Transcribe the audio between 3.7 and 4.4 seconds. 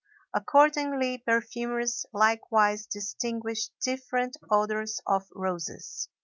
different